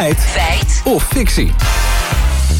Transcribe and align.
Feit. 0.00 0.18
Feit. 0.18 0.82
Of 0.84 1.02
fictie. 1.02 1.52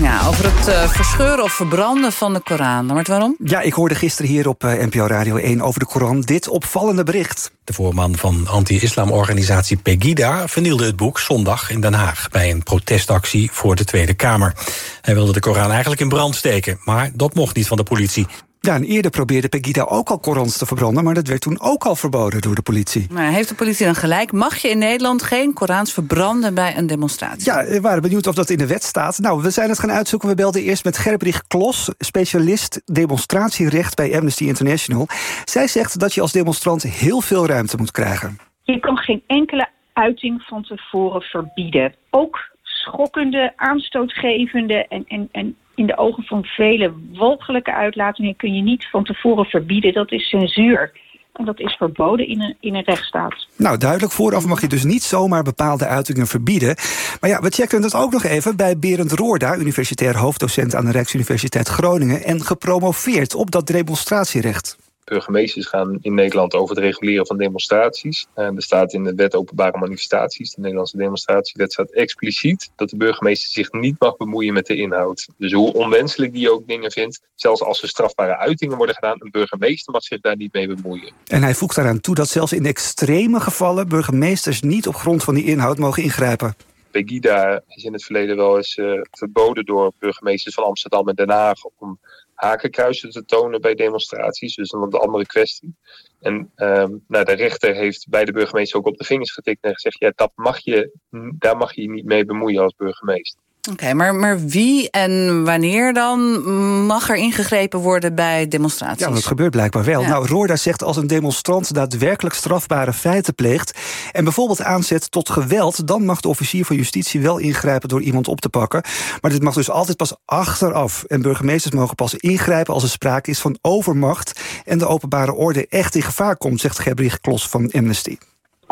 Ja, 0.00 0.26
over 0.26 0.44
het 0.44 0.68
uh, 0.68 0.88
verscheuren 0.88 1.44
of 1.44 1.52
verbranden 1.52 2.12
van 2.12 2.32
de 2.32 2.40
Koran. 2.40 2.86
Maar 2.86 3.04
waarom? 3.08 3.36
Ja, 3.44 3.60
ik 3.60 3.72
hoorde 3.72 3.94
gisteren 3.94 4.30
hier 4.30 4.48
op 4.48 4.64
uh, 4.64 4.72
NPO 4.72 5.06
Radio 5.06 5.36
1 5.36 5.60
over 5.60 5.80
de 5.80 5.86
Koran 5.86 6.20
dit 6.20 6.48
opvallende 6.48 7.02
bericht. 7.02 7.52
De 7.64 7.72
voorman 7.72 8.16
van 8.16 8.46
anti-islamorganisatie 8.48 9.76
Pegida 9.76 10.48
vernielde 10.48 10.84
het 10.84 10.96
boek 10.96 11.18
zondag 11.18 11.70
in 11.70 11.80
Den 11.80 11.94
Haag 11.94 12.28
bij 12.30 12.50
een 12.50 12.62
protestactie 12.62 13.50
voor 13.52 13.74
de 13.74 13.84
Tweede 13.84 14.14
Kamer. 14.14 14.52
Hij 15.00 15.14
wilde 15.14 15.32
de 15.32 15.40
Koran 15.40 15.70
eigenlijk 15.70 16.00
in 16.00 16.08
brand 16.08 16.34
steken, 16.34 16.80
maar 16.84 17.10
dat 17.14 17.34
mocht 17.34 17.56
niet 17.56 17.66
van 17.66 17.76
de 17.76 17.82
politie. 17.82 18.26
Ja, 18.64 18.74
en 18.74 18.84
eerder 18.84 19.10
probeerde 19.10 19.48
Pegida 19.48 19.82
ook 19.82 20.08
al 20.08 20.18
Korans 20.18 20.58
te 20.58 20.66
verbranden... 20.66 21.04
maar 21.04 21.14
dat 21.14 21.28
werd 21.28 21.40
toen 21.40 21.60
ook 21.60 21.84
al 21.84 21.96
verboden 21.96 22.40
door 22.40 22.54
de 22.54 22.62
politie. 22.62 23.06
Maar 23.10 23.30
heeft 23.30 23.48
de 23.48 23.54
politie 23.54 23.86
dan 23.86 23.94
gelijk? 23.94 24.32
Mag 24.32 24.56
je 24.56 24.68
in 24.68 24.78
Nederland 24.78 25.22
geen 25.22 25.52
Korans 25.52 25.92
verbranden 25.92 26.54
bij 26.54 26.76
een 26.76 26.86
demonstratie? 26.86 27.52
Ja, 27.52 27.64
we 27.64 27.80
waren 27.80 28.02
benieuwd 28.02 28.26
of 28.26 28.34
dat 28.34 28.50
in 28.50 28.58
de 28.58 28.66
wet 28.66 28.82
staat. 28.82 29.18
Nou, 29.18 29.42
we 29.42 29.50
zijn 29.50 29.68
het 29.68 29.78
gaan 29.78 29.90
uitzoeken. 29.90 30.28
We 30.28 30.34
belden 30.34 30.62
eerst 30.62 30.84
met 30.84 30.98
Gerbrich 30.98 31.46
Klos, 31.46 31.90
specialist 31.98 32.82
demonstratierecht 32.84 33.96
bij 33.96 34.16
Amnesty 34.16 34.44
International. 34.44 35.06
Zij 35.44 35.66
zegt 35.66 36.00
dat 36.00 36.14
je 36.14 36.20
als 36.20 36.32
demonstrant 36.32 36.82
heel 36.82 37.20
veel 37.20 37.46
ruimte 37.46 37.76
moet 37.76 37.90
krijgen. 37.90 38.38
Je 38.62 38.80
kan 38.80 38.96
geen 38.96 39.22
enkele 39.26 39.68
uiting 39.92 40.42
van 40.42 40.62
tevoren 40.62 41.22
verbieden. 41.22 41.94
Ook 42.10 42.38
schokkende, 42.62 43.52
aanstootgevende 43.56 44.86
en, 44.88 45.04
en, 45.06 45.28
en 45.32 45.56
in 45.74 45.86
de 45.86 45.98
ogen 45.98 46.22
van 46.22 46.44
velen 46.44 47.10
walgelijke 47.12 47.72
uitlatingen 47.72 48.36
kun 48.36 48.54
je 48.54 48.62
niet 48.62 48.88
van 48.90 49.04
tevoren 49.04 49.44
verbieden. 49.44 49.92
Dat 49.92 50.12
is 50.12 50.28
censuur. 50.28 50.92
En 51.32 51.44
dat 51.44 51.60
is 51.60 51.74
verboden 51.76 52.28
in 52.28 52.40
een, 52.40 52.56
in 52.60 52.74
een 52.74 52.84
rechtsstaat. 52.84 53.48
Nou, 53.56 53.78
duidelijk. 53.78 54.12
Vooraf 54.12 54.46
mag 54.46 54.60
je 54.60 54.68
dus 54.68 54.84
niet 54.84 55.02
zomaar 55.02 55.42
bepaalde 55.42 55.86
uitingen 55.86 56.26
verbieden. 56.26 56.76
Maar 57.20 57.30
ja, 57.30 57.40
we 57.40 57.50
checken 57.50 57.82
dat 57.82 57.94
ook 57.94 58.12
nog 58.12 58.24
even 58.24 58.56
bij 58.56 58.78
Berend 58.78 59.12
Roorda... 59.12 59.56
universitair 59.56 60.16
hoofddocent 60.16 60.74
aan 60.74 60.84
de 60.84 60.90
Rijksuniversiteit 60.90 61.68
Groningen... 61.68 62.24
en 62.24 62.44
gepromoveerd 62.44 63.34
op 63.34 63.50
dat 63.50 63.66
demonstratierecht 63.66 64.76
burgemeesters 65.04 65.66
gaan 65.66 65.98
in 66.00 66.14
Nederland 66.14 66.54
over 66.54 66.74
het 66.74 66.84
reguleren 66.84 67.26
van 67.26 67.36
demonstraties. 67.36 68.26
En 68.34 68.56
er 68.56 68.62
staat 68.62 68.92
in 68.92 69.04
de 69.04 69.14
wet 69.14 69.34
openbare 69.34 69.78
manifestaties, 69.78 70.54
de 70.54 70.60
Nederlandse 70.60 70.96
demonstratiewet, 70.96 71.72
staat 71.72 71.90
expliciet 71.90 72.70
dat 72.76 72.90
de 72.90 72.96
burgemeester 72.96 73.50
zich 73.50 73.72
niet 73.72 74.00
mag 74.00 74.16
bemoeien 74.16 74.54
met 74.54 74.66
de 74.66 74.76
inhoud. 74.76 75.28
Dus 75.36 75.52
hoe 75.52 75.72
onwenselijk 75.72 76.32
die 76.32 76.52
ook 76.52 76.66
dingen 76.66 76.90
vindt, 76.90 77.20
zelfs 77.34 77.62
als 77.62 77.82
er 77.82 77.88
strafbare 77.88 78.36
uitingen 78.36 78.76
worden 78.76 78.94
gedaan, 78.94 79.16
een 79.18 79.30
burgemeester 79.30 79.92
mag 79.92 80.02
zich 80.02 80.20
daar 80.20 80.36
niet 80.36 80.52
mee 80.52 80.66
bemoeien. 80.66 81.12
En 81.26 81.42
hij 81.42 81.54
voegt 81.54 81.76
daaraan 81.76 82.00
toe 82.00 82.14
dat 82.14 82.28
zelfs 82.28 82.52
in 82.52 82.66
extreme 82.66 83.40
gevallen 83.40 83.88
burgemeesters 83.88 84.62
niet 84.62 84.86
op 84.86 84.94
grond 84.94 85.24
van 85.24 85.34
die 85.34 85.44
inhoud 85.44 85.78
mogen 85.78 86.02
ingrijpen. 86.02 86.54
Pegida 86.90 87.62
is 87.68 87.84
in 87.84 87.92
het 87.92 88.04
verleden 88.04 88.36
wel 88.36 88.56
eens 88.56 88.76
uh, 88.76 89.00
verboden 89.10 89.64
door 89.64 89.92
burgemeesters 89.98 90.54
van 90.54 90.64
Amsterdam 90.64 91.08
en 91.08 91.14
Den 91.14 91.30
Haag 91.30 91.64
om 91.78 91.98
hakenkruisen 92.34 93.10
te 93.10 93.24
tonen 93.24 93.60
bij 93.60 93.74
demonstraties. 93.74 94.54
Dus 94.54 94.72
een 94.72 94.90
andere 94.90 95.26
kwestie. 95.26 95.74
En 96.20 96.52
um, 96.56 97.04
nou, 97.08 97.24
de 97.24 97.32
rechter 97.32 97.74
heeft 97.74 98.08
bij 98.08 98.24
de 98.24 98.32
burgemeester 98.32 98.78
ook 98.78 98.86
op 98.86 98.96
de 98.96 99.04
vingers 99.04 99.32
getikt 99.32 99.64
en 99.64 99.74
gezegd: 99.74 99.98
ja, 99.98 100.12
dat 100.14 100.32
mag 100.34 100.58
je, 100.58 100.98
daar 101.38 101.56
mag 101.56 101.74
je 101.74 101.82
je 101.82 101.90
niet 101.90 102.04
mee 102.04 102.24
bemoeien 102.24 102.62
als 102.62 102.74
burgemeester. 102.76 103.42
Oké, 103.70 103.94
maar, 103.94 104.14
maar 104.14 104.46
wie 104.46 104.90
en 104.90 105.44
wanneer 105.44 105.92
dan 105.92 106.44
mag 106.86 107.10
er 107.10 107.16
ingegrepen 107.16 107.78
worden 107.78 108.14
bij 108.14 108.48
demonstraties? 108.48 109.06
Ja, 109.06 109.12
dat 109.12 109.26
gebeurt 109.26 109.50
blijkbaar 109.50 109.84
wel. 109.84 110.02
Nou, 110.02 110.26
Roorda 110.26 110.56
zegt 110.56 110.82
als 110.82 110.96
een 110.96 111.06
demonstrant 111.06 111.74
daadwerkelijk 111.74 112.34
strafbare 112.34 112.92
feiten 112.92 113.34
pleegt... 113.34 113.78
en 114.12 114.24
bijvoorbeeld 114.24 114.62
aanzet 114.62 115.10
tot 115.10 115.30
geweld... 115.30 115.86
dan 115.86 116.04
mag 116.04 116.20
de 116.20 116.28
officier 116.28 116.64
van 116.64 116.76
justitie 116.76 117.20
wel 117.20 117.38
ingrijpen 117.38 117.88
door 117.88 118.02
iemand 118.02 118.28
op 118.28 118.40
te 118.40 118.48
pakken. 118.48 118.82
Maar 119.20 119.30
dit 119.30 119.42
mag 119.42 119.54
dus 119.54 119.70
altijd 119.70 119.96
pas 119.96 120.16
achteraf. 120.24 121.04
En 121.04 121.22
burgemeesters 121.22 121.74
mogen 121.74 121.94
pas 121.94 122.14
ingrijpen 122.14 122.74
als 122.74 122.82
er 122.82 122.88
sprake 122.88 123.30
is 123.30 123.40
van 123.40 123.58
overmacht... 123.60 124.40
en 124.64 124.78
de 124.78 124.86
openbare 124.86 125.34
orde 125.34 125.66
echt 125.68 125.94
in 125.94 126.02
gevaar 126.02 126.36
komt, 126.36 126.60
zegt 126.60 126.78
Gebrich 126.78 127.20
Klos 127.20 127.48
van 127.48 127.70
Amnesty 127.70 128.16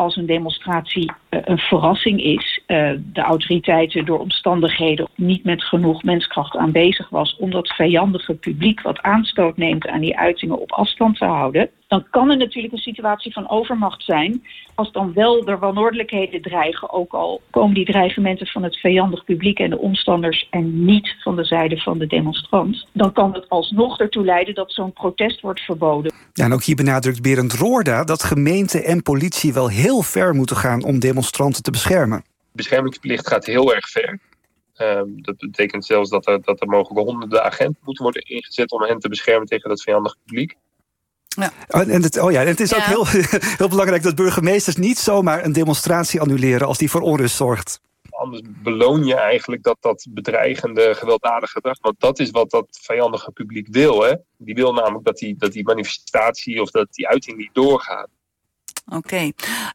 als 0.03 0.15
een 0.15 0.25
demonstratie 0.25 1.11
uh, 1.29 1.39
een 1.43 1.57
verrassing 1.57 2.23
is, 2.23 2.61
uh, 2.67 2.91
de 3.13 3.21
autoriteiten 3.21 4.05
door 4.05 4.19
omstandigheden 4.19 5.07
niet 5.15 5.43
met 5.43 5.63
genoeg 5.63 6.03
menskracht 6.03 6.55
aanwezig 6.55 7.09
was 7.09 7.35
om 7.35 7.51
dat 7.51 7.73
vijandige 7.73 8.33
publiek 8.33 8.81
wat 8.81 9.01
aanstoot 9.01 9.57
neemt 9.57 9.87
aan 9.87 10.01
die 10.01 10.17
uitingen 10.17 10.59
op 10.59 10.71
afstand 10.71 11.17
te 11.17 11.25
houden, 11.25 11.69
dan 11.93 12.07
kan 12.09 12.29
er 12.29 12.37
natuurlijk 12.37 12.73
een 12.73 12.79
situatie 12.79 13.33
van 13.33 13.49
overmacht 13.49 14.03
zijn. 14.03 14.43
Als 14.75 14.91
dan 14.91 15.13
wel 15.13 15.47
er 15.47 15.59
wanordelijkheden 15.59 16.41
dreigen, 16.41 16.91
ook 16.91 17.13
al 17.13 17.41
komen 17.49 17.73
die 17.73 17.85
dreigementen 17.85 18.47
van 18.47 18.63
het 18.63 18.79
vijandig 18.79 19.23
publiek 19.23 19.59
en 19.59 19.69
de 19.69 19.77
omstanders 19.77 20.47
en 20.49 20.85
niet 20.85 21.15
van 21.23 21.35
de 21.35 21.43
zijde 21.43 21.77
van 21.77 21.97
de 21.97 22.07
demonstrant, 22.07 22.87
dan 22.93 23.13
kan 23.13 23.33
het 23.33 23.49
alsnog 23.49 23.99
ertoe 23.99 24.25
leiden 24.25 24.55
dat 24.55 24.71
zo'n 24.73 24.93
protest 24.93 25.41
wordt 25.41 25.59
verboden. 25.59 26.13
Ja, 26.33 26.45
en 26.45 26.53
ook 26.53 26.63
hier 26.63 26.75
benadrukt 26.75 27.21
Berend 27.21 27.53
Roorda 27.53 28.03
dat 28.03 28.23
gemeente 28.23 28.83
en 28.83 29.01
politie 29.01 29.53
wel 29.53 29.69
heel 29.69 30.01
ver 30.01 30.33
moeten 30.33 30.55
gaan 30.55 30.83
om 30.83 30.99
demonstranten 30.99 31.63
te 31.63 31.71
beschermen. 31.71 32.17
De 32.17 32.51
beschermingsplicht 32.51 33.27
gaat 33.27 33.45
heel 33.45 33.73
erg 33.73 33.89
ver. 33.89 34.19
Um, 34.77 35.21
dat 35.21 35.37
betekent 35.37 35.85
zelfs 35.85 36.09
dat 36.09 36.27
er, 36.27 36.41
dat 36.41 36.61
er 36.61 36.67
mogelijk 36.67 37.09
honderden 37.09 37.43
agenten 37.43 37.81
moeten 37.83 38.03
worden 38.03 38.21
ingezet 38.21 38.71
om 38.71 38.81
hen 38.81 38.99
te 38.99 39.09
beschermen 39.09 39.47
tegen 39.47 39.69
dat 39.69 39.81
vijandig 39.81 40.15
publiek. 40.25 40.55
Ja. 41.35 41.51
En 41.67 42.03
het, 42.03 42.19
oh 42.19 42.31
ja, 42.31 42.43
het 42.43 42.59
is 42.59 42.69
ja. 42.69 42.77
ook 42.77 42.83
heel, 42.83 43.07
heel 43.57 43.67
belangrijk 43.67 44.03
dat 44.03 44.15
burgemeesters 44.15 44.75
niet 44.75 44.97
zomaar 44.97 45.45
een 45.45 45.53
demonstratie 45.53 46.21
annuleren 46.21 46.67
als 46.67 46.77
die 46.77 46.89
voor 46.89 47.01
onrust 47.01 47.35
zorgt. 47.35 47.79
Anders 48.09 48.41
beloon 48.63 49.05
je 49.05 49.15
eigenlijk 49.15 49.63
dat, 49.63 49.77
dat 49.79 50.05
bedreigende, 50.09 50.95
gewelddadige 50.95 51.51
gedrag. 51.51 51.77
Want 51.81 51.99
dat 51.99 52.19
is 52.19 52.29
wat 52.29 52.49
dat 52.49 52.79
vijandige 52.81 53.31
publiek 53.31 53.67
wil. 53.71 54.03
Hè? 54.03 54.15
Die 54.37 54.55
wil 54.55 54.73
namelijk 54.73 55.05
dat 55.05 55.17
die, 55.17 55.35
dat 55.37 55.51
die 55.51 55.63
manifestatie 55.63 56.61
of 56.61 56.71
dat 56.71 56.87
die 56.93 57.07
uiting 57.07 57.37
niet 57.37 57.53
doorgaat. 57.53 58.07
Oké. 58.85 59.31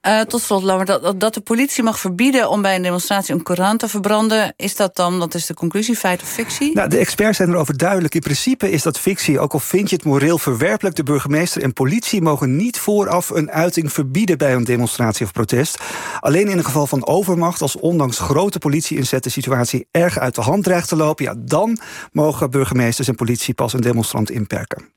Uh, 0.06 0.20
tot 0.20 0.40
slot, 0.40 0.62
Laura, 0.62 0.84
dat, 0.84 1.20
dat 1.20 1.34
de 1.34 1.40
politie 1.40 1.82
mag 1.82 1.98
verbieden 1.98 2.50
om 2.50 2.62
bij 2.62 2.76
een 2.76 2.82
demonstratie 2.82 3.34
een 3.34 3.42
Koran 3.42 3.76
te 3.76 3.88
verbranden, 3.88 4.54
is 4.56 4.76
dat 4.76 4.96
dan, 4.96 5.18
dat 5.18 5.34
is 5.34 5.46
de 5.46 5.54
conclusie, 5.54 5.96
feit 5.96 6.22
of 6.22 6.28
fictie? 6.28 6.74
Nou, 6.74 6.88
de 6.88 6.98
experts 6.98 7.36
zijn 7.36 7.48
erover 7.48 7.76
duidelijk. 7.76 8.14
In 8.14 8.20
principe 8.20 8.70
is 8.70 8.82
dat 8.82 8.98
fictie, 8.98 9.40
ook 9.40 9.52
al 9.52 9.58
vind 9.58 9.90
je 9.90 9.96
het 9.96 10.04
moreel 10.04 10.38
verwerpelijk. 10.38 10.96
De 10.96 11.02
burgemeester 11.02 11.62
en 11.62 11.72
politie 11.72 12.22
mogen 12.22 12.56
niet 12.56 12.78
vooraf 12.78 13.30
een 13.30 13.50
uiting 13.50 13.92
verbieden 13.92 14.38
bij 14.38 14.54
een 14.54 14.64
demonstratie 14.64 15.26
of 15.26 15.32
protest. 15.32 15.82
Alleen 16.20 16.48
in 16.48 16.58
een 16.58 16.64
geval 16.64 16.86
van 16.86 17.06
overmacht, 17.06 17.62
als 17.62 17.76
ondanks 17.76 18.18
grote 18.18 18.58
politie-inzet 18.58 19.24
de 19.24 19.30
situatie 19.30 19.86
erg 19.90 20.18
uit 20.18 20.34
de 20.34 20.40
hand 20.40 20.64
dreigt 20.64 20.88
te 20.88 20.96
lopen, 20.96 21.24
ja, 21.24 21.34
dan 21.38 21.78
mogen 22.12 22.50
burgemeesters 22.50 23.08
en 23.08 23.14
politie 23.14 23.54
pas 23.54 23.72
een 23.72 23.80
demonstrant 23.80 24.30
inperken. 24.30 24.92